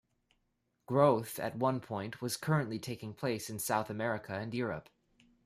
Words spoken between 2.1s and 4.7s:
was currently taking place in South America and